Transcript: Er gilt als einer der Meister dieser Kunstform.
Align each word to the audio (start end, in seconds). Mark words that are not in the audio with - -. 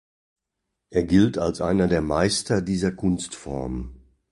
Er 0.89 1.03
gilt 1.03 1.37
als 1.37 1.61
einer 1.61 1.87
der 1.87 2.01
Meister 2.01 2.63
dieser 2.63 2.91
Kunstform. 2.91 4.01